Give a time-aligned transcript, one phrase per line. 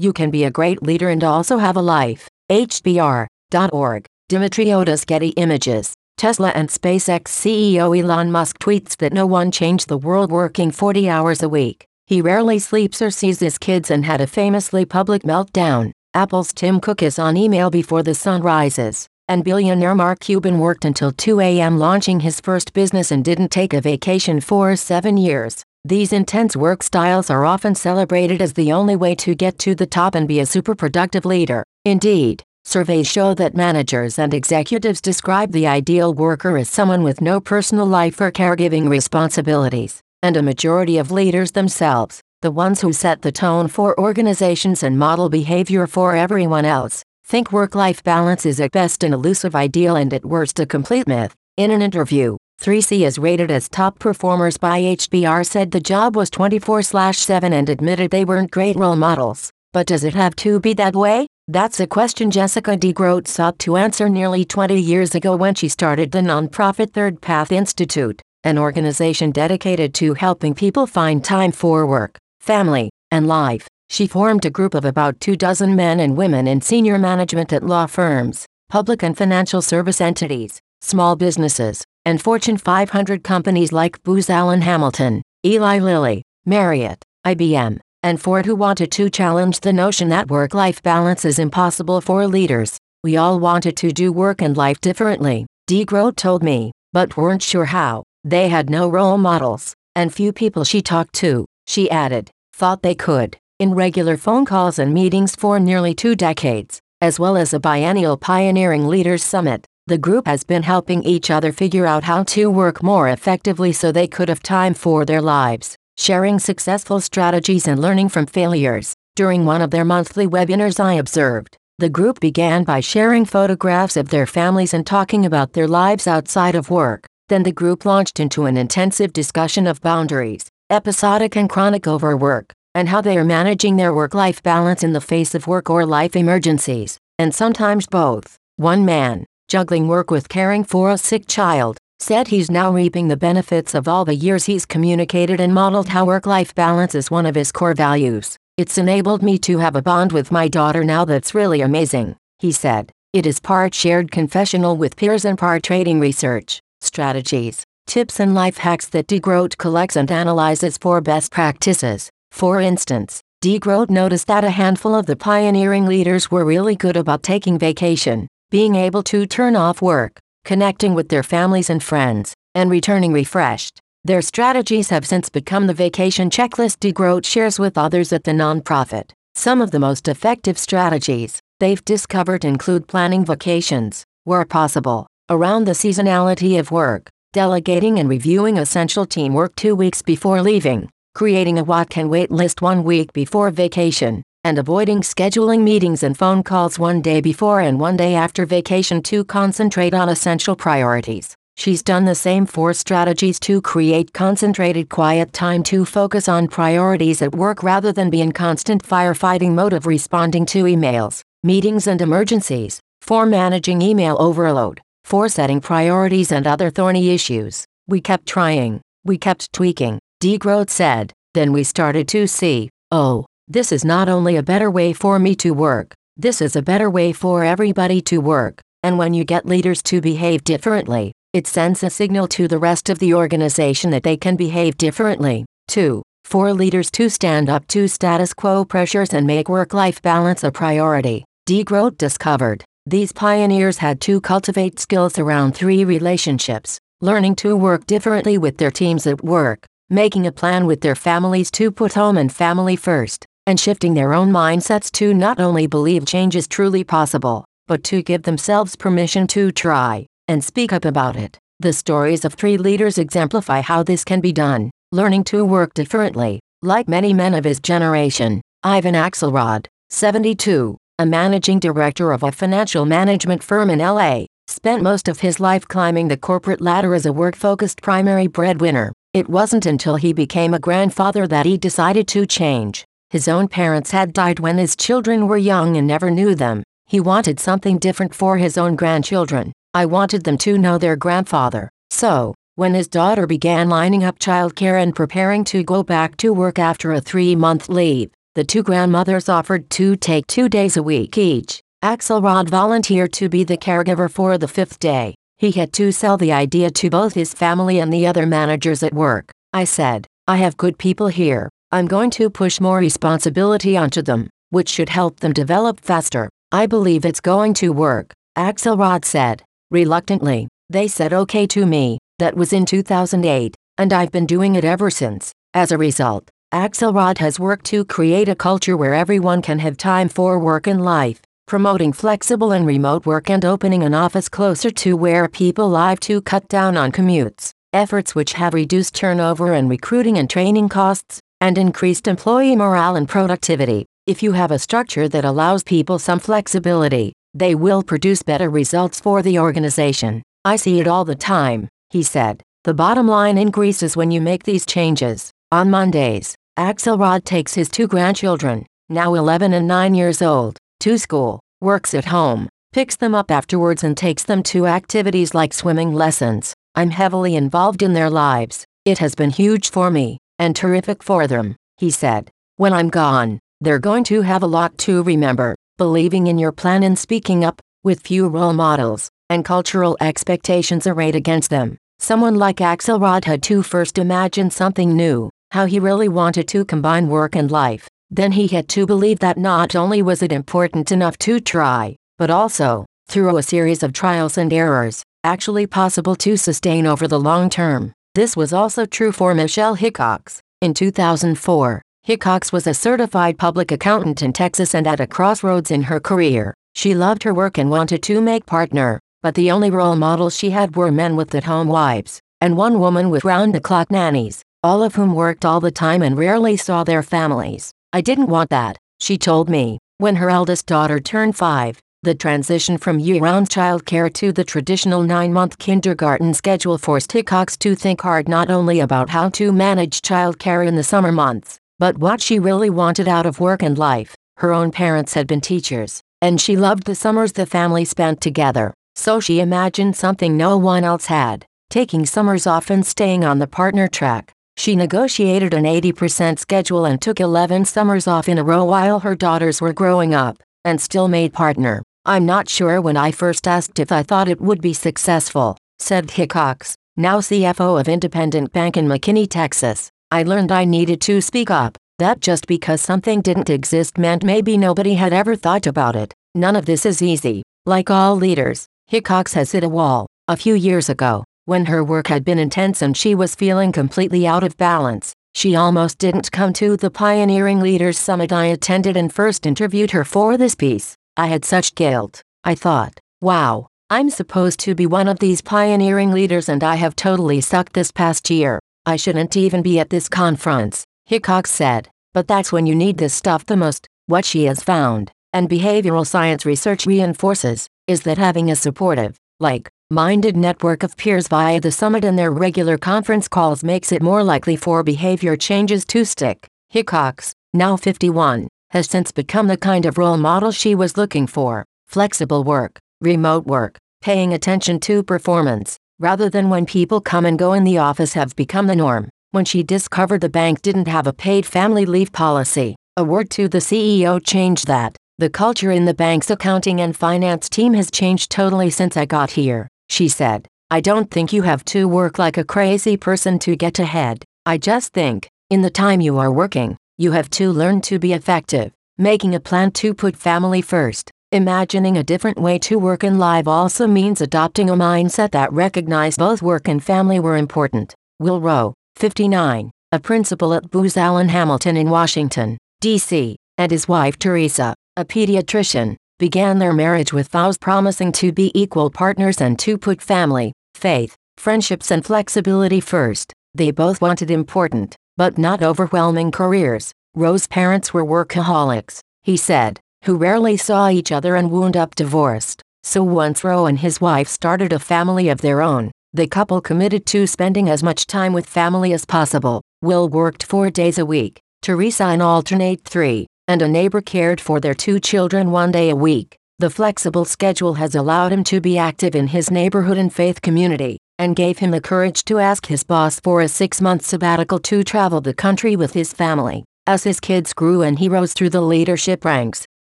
[0.00, 2.26] You can be a great leader and also have a life.
[2.50, 4.06] HBR.org.
[4.30, 5.92] Dimitri Otis Getty Images.
[6.16, 11.06] Tesla and SpaceX CEO Elon Musk tweets that no one changed the world working 40
[11.10, 11.84] hours a week.
[12.06, 15.92] He rarely sleeps or sees his kids and had a famously public meltdown.
[16.14, 19.06] Apple's Tim Cook is on email before the sun rises.
[19.28, 21.78] And billionaire Mark Cuban worked until 2 a.m.
[21.78, 25.62] launching his first business and didn't take a vacation for seven years.
[25.86, 29.86] These intense work styles are often celebrated as the only way to get to the
[29.86, 31.64] top and be a super productive leader.
[31.86, 37.40] Indeed, surveys show that managers and executives describe the ideal worker as someone with no
[37.40, 43.22] personal life or caregiving responsibilities, and a majority of leaders themselves, the ones who set
[43.22, 48.60] the tone for organizations and model behavior for everyone else, think work life balance is
[48.60, 51.34] at best an elusive ideal and at worst a complete myth.
[51.56, 56.28] In an interview, 3C is rated as top performers by HBR said the job was
[56.28, 59.50] 24 7 and admitted they weren't great role models.
[59.72, 61.26] But does it have to be that way?
[61.48, 66.12] That's a question Jessica DeGroot sought to answer nearly 20 years ago when she started
[66.12, 72.18] the nonprofit Third Path Institute, an organization dedicated to helping people find time for work,
[72.40, 73.66] family, and life.
[73.88, 77.62] She formed a group of about two dozen men and women in senior management at
[77.62, 84.30] law firms, public and financial service entities, small businesses, and Fortune 500 companies like Booz
[84.30, 90.30] Allen Hamilton, Eli Lilly, Marriott, IBM, and Ford who wanted to challenge the notion that
[90.30, 92.78] work-life balance is impossible for leaders.
[93.04, 97.66] We all wanted to do work and life differently, DeGroot told me, but weren't sure
[97.66, 98.04] how.
[98.24, 102.94] They had no role models, and few people she talked to, she added, thought they
[102.94, 107.60] could in regular phone calls and meetings for nearly two decades, as well as a
[107.60, 109.66] biennial Pioneering Leaders Summit.
[109.90, 113.90] The group has been helping each other figure out how to work more effectively so
[113.90, 118.94] they could have time for their lives, sharing successful strategies and learning from failures.
[119.16, 124.10] During one of their monthly webinars, I observed the group began by sharing photographs of
[124.10, 127.08] their families and talking about their lives outside of work.
[127.28, 132.88] Then the group launched into an intensive discussion of boundaries, episodic and chronic overwork, and
[132.90, 136.14] how they are managing their work life balance in the face of work or life
[136.14, 138.36] emergencies, and sometimes both.
[138.54, 143.16] One man, juggling work with caring for a sick child, said he's now reaping the
[143.16, 147.26] benefits of all the years he's communicated and modeled how work life balance is one
[147.26, 148.36] of his core values.
[148.56, 152.52] It's enabled me to have a bond with my daughter now that's really amazing, he
[152.52, 152.92] said.
[153.12, 158.58] It is part shared confessional with peers and part trading research, strategies, tips and life
[158.58, 162.08] hacks that DeGroot collects and analyzes for best practices.
[162.30, 167.24] For instance, DeGroot noticed that a handful of the pioneering leaders were really good about
[167.24, 172.68] taking vacation, being able to turn off work, connecting with their families and friends, and
[172.68, 173.78] returning refreshed.
[174.02, 179.12] Their strategies have since become the vacation checklist DeGroot shares with others at the nonprofit.
[179.36, 185.72] Some of the most effective strategies they've discovered include planning vacations, where possible, around the
[185.72, 191.88] seasonality of work, delegating and reviewing essential teamwork two weeks before leaving, creating a what
[191.88, 197.02] can wait list one week before vacation, and avoiding scheduling meetings and phone calls one
[197.02, 201.34] day before and one day after vacation to concentrate on essential priorities.
[201.56, 207.20] She's done the same four strategies to create concentrated quiet time to focus on priorities
[207.20, 212.00] at work rather than be in constant firefighting mode of responding to emails, meetings and
[212.00, 217.66] emergencies, for managing email overload, for setting priorities and other thorny issues.
[217.86, 223.72] We kept trying, we kept tweaking, DeGroot said, then we started to see, oh, this
[223.72, 227.12] is not only a better way for me to work, this is a better way
[227.12, 228.60] for everybody to work.
[228.84, 232.88] And when you get leaders to behave differently, it sends a signal to the rest
[232.88, 235.46] of the organization that they can behave differently.
[235.66, 236.00] 2.
[236.24, 240.52] For leaders to stand up to status quo pressures and make work life balance a
[240.52, 241.24] priority.
[241.48, 248.36] DeGroot discovered these pioneers had to cultivate skills around three relationships learning to work differently
[248.38, 252.30] with their teams at work, making a plan with their families to put home and
[252.30, 257.44] family first, and shifting their own mindsets to not only believe change is truly possible,
[257.66, 261.38] but to give themselves permission to try and speak up about it.
[261.58, 266.40] The stories of three leaders exemplify how this can be done, learning to work differently.
[266.62, 272.84] Like many men of his generation, Ivan Axelrod, 72, a managing director of a financial
[272.84, 277.12] management firm in LA, spent most of his life climbing the corporate ladder as a
[277.12, 278.92] work focused primary breadwinner.
[279.14, 282.84] It wasn't until he became a grandfather that he decided to change.
[283.10, 286.62] His own parents had died when his children were young and never knew them.
[286.86, 289.52] He wanted something different for his own grandchildren.
[289.74, 291.68] I wanted them to know their grandfather.
[291.90, 296.58] So, when his daughter began lining up childcare and preparing to go back to work
[296.58, 301.18] after a three month leave, The two grandmothers offered to take two days a week
[301.18, 301.60] each.
[301.82, 305.16] Axelrod volunteered to be the caregiver for the fifth day.
[305.38, 308.94] He had to sell the idea to both his family and the other managers at
[308.94, 309.32] work.
[309.52, 311.48] I said, I have good people here.
[311.72, 316.28] I'm going to push more responsibility onto them, which should help them develop faster.
[316.50, 319.42] I believe it's going to work, Axelrod said.
[319.70, 321.98] Reluctantly, they said okay to me.
[322.18, 325.32] That was in 2008, and I've been doing it ever since.
[325.54, 330.08] As a result, Axelrod has worked to create a culture where everyone can have time
[330.08, 331.20] for work and life
[331.50, 336.22] promoting flexible and remote work and opening an office closer to where people live to
[336.22, 341.56] cut down on commutes, efforts which have reduced turnover and recruiting and training costs, and
[341.56, 343.86] increased employee morale and productivity.
[344.06, 349.00] If you have a structure that allows people some flexibility, they will produce better results
[349.00, 350.22] for the organization.
[350.44, 352.42] I see it all the time, he said.
[352.64, 355.30] The bottom line increases when you make these changes.
[355.52, 361.40] On Mondays, Axelrod takes his two grandchildren, now 11 and 9 years old, to school,
[361.60, 366.52] works at home, picks them up afterwards and takes them to activities like swimming lessons.
[366.74, 368.64] I'm heavily involved in their lives.
[368.84, 372.30] It has been huge for me, and terrific for them, he said.
[372.56, 375.54] When I'm gone, they're going to have a lot to remember.
[375.78, 381.14] Believing in your plan and speaking up, with few role models, and cultural expectations arrayed
[381.14, 381.78] against them.
[381.98, 387.08] Someone like Axelrod had to first imagine something new, how he really wanted to combine
[387.08, 387.88] work and life.
[388.10, 392.30] Then he had to believe that not only was it important enough to try, but
[392.30, 397.50] also, through a series of trials and errors, actually possible to sustain over the long
[397.50, 397.92] term.
[398.16, 400.40] This was also true for Michelle Hickox.
[400.60, 405.84] In 2004, Hickox was a certified public accountant in Texas and at a crossroads in
[405.84, 406.52] her career.
[406.74, 410.50] She loved her work and wanted to make partner, but the only role models she
[410.50, 415.14] had were men with at-home wives, and one woman with round-the-clock nannies, all of whom
[415.14, 417.70] worked all the time and rarely saw their families.
[417.92, 419.78] I didn't want that, she told me.
[419.98, 425.58] When her eldest daughter turned five, the transition from year-round childcare to the traditional nine-month
[425.58, 430.76] kindergarten schedule forced Hickox to think hard not only about how to manage childcare in
[430.76, 434.14] the summer months, but what she really wanted out of work and life.
[434.38, 438.72] Her own parents had been teachers, and she loved the summers the family spent together,
[438.94, 443.46] so she imagined something no one else had, taking summers off and staying on the
[443.46, 444.32] partner track.
[444.56, 449.14] She negotiated an 80% schedule and took 11 summers off in a row while her
[449.14, 451.82] daughters were growing up, and still made partner.
[452.06, 456.12] I'm not sure when I first asked if I thought it would be successful, said
[456.12, 459.90] Hickox, now CFO of Independent Bank in McKinney, Texas.
[460.10, 464.56] I learned I needed to speak up, that just because something didn't exist meant maybe
[464.56, 466.14] nobody had ever thought about it.
[466.34, 467.42] None of this is easy.
[467.66, 470.06] Like all leaders, Hickox has hit a wall.
[470.26, 474.26] A few years ago, when her work had been intense and she was feeling completely
[474.26, 479.12] out of balance, she almost didn't come to the Pioneering Leaders Summit I attended and
[479.12, 480.96] first interviewed her for this piece.
[481.20, 482.22] I had such guilt.
[482.44, 486.96] I thought, wow, I'm supposed to be one of these pioneering leaders and I have
[486.96, 488.58] totally sucked this past year.
[488.86, 491.90] I shouldn't even be at this conference, Hickox said.
[492.14, 493.86] But that's when you need this stuff the most.
[494.06, 499.68] What she has found, and behavioral science research reinforces, is that having a supportive, like,
[499.90, 504.24] minded network of peers via the summit and their regular conference calls makes it more
[504.24, 506.46] likely for behavior changes to stick.
[506.70, 511.64] Hickox, now 51, has since become the kind of role model she was looking for.
[511.86, 517.52] Flexible work, remote work, paying attention to performance, rather than when people come and go
[517.52, 519.08] in the office have become the norm.
[519.32, 523.48] When she discovered the bank didn't have a paid family leave policy, a word to
[523.48, 524.96] the CEO changed that.
[525.18, 529.32] The culture in the bank's accounting and finance team has changed totally since I got
[529.32, 530.46] here she said.
[530.70, 534.24] I don't think you have to work like a crazy person to get ahead.
[534.46, 538.12] I just think, in the time you are working, you have to learn to be
[538.12, 541.10] effective, making a plan to put family first.
[541.32, 546.18] Imagining a different way to work and live also means adopting a mindset that recognized
[546.18, 547.94] both work and family were important.
[548.18, 554.18] Will Rowe, 59, a principal at Booz Allen Hamilton in Washington, D.C., and his wife
[554.18, 559.78] Teresa, a pediatrician, began their marriage with vows promising to be equal partners and to
[559.78, 563.32] put family, faith, friendships and flexibility first.
[563.54, 566.92] They both wanted important, but not overwhelming careers.
[567.14, 572.62] Rowe's parents were workaholics, he said, who rarely saw each other and wound up divorced.
[572.84, 577.04] So once Rowe and his wife started a family of their own, the couple committed
[577.12, 579.60] to spending as much time with family as possible.
[579.82, 584.58] Will worked four days a week, Teresa an alternate three, and a neighbor cared for
[584.58, 586.38] their two children one day a week.
[586.60, 590.96] The flexible schedule has allowed him to be active in his neighborhood and faith community,
[591.20, 594.82] and gave him the courage to ask his boss for a six month sabbatical to
[594.82, 596.64] travel the country with his family.
[596.86, 599.66] As his kids grew and he rose through the leadership ranks,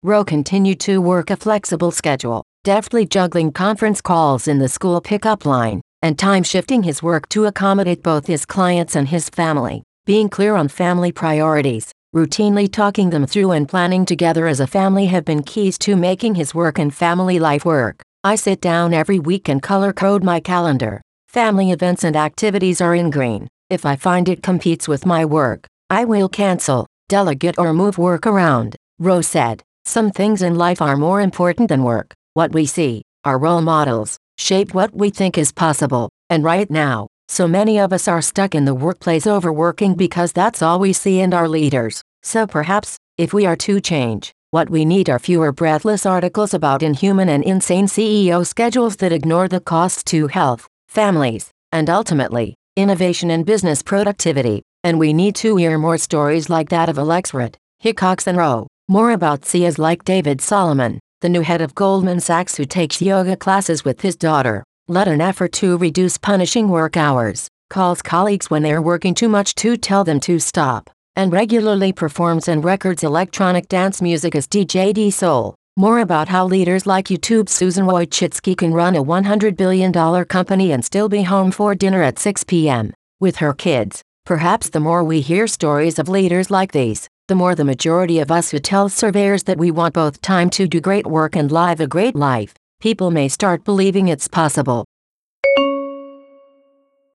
[0.02, 5.46] Rowe continued to work a flexible schedule, deftly juggling conference calls in the school pickup
[5.46, 9.84] line, and time shifting his work to accommodate both his clients and his family.
[10.06, 15.08] Being clear on family priorities, routinely talking them through and planning together as a family
[15.08, 18.02] have been keys to making his work and family life work.
[18.24, 21.02] I sit down every week and color code my calendar.
[21.36, 23.50] Family events and activities are in green.
[23.70, 28.26] If I find it competes with my work, I will cancel, delegate or move work
[28.26, 28.78] around.
[29.00, 32.14] Rowe said, Some things in life are more important than work.
[32.36, 36.08] What we see, our role models, shape what we think is possible.
[36.30, 40.62] And right now, so many of us are stuck in the workplace overworking because that's
[40.62, 42.02] all we see in our leaders.
[42.24, 46.82] So perhaps, if we are to change, what we need are fewer breathless articles about
[46.82, 53.30] inhuman and insane CEO schedules that ignore the costs to health, families, and ultimately, innovation
[53.30, 54.64] and business productivity.
[54.86, 58.68] And we need to hear more stories like that of Axelrod, Hickox and Rowe.
[58.88, 63.36] More about CEOs like David Solomon, the new head of Goldman Sachs who takes yoga
[63.36, 68.64] classes with his daughter, led an effort to reduce punishing work hours, calls colleagues when
[68.64, 73.68] they're working too much to tell them to stop, and regularly performs and records electronic
[73.68, 75.56] dance music as DJ D-Sol.
[75.78, 79.92] More about how leaders like YouTube's Susan Wojcicki can run a $100 billion
[80.24, 82.94] company and still be home for dinner at 6 p.m.
[83.20, 84.02] with her kids.
[84.26, 88.32] Perhaps the more we hear stories of leaders like these, the more the majority of
[88.32, 91.82] us who tell surveyors that we want both time to do great work and live
[91.82, 94.86] a great life, people may start believing it's possible.